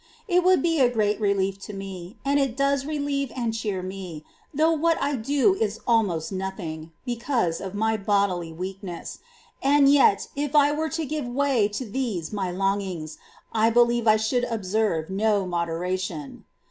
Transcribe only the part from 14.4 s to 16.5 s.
observe no moderation.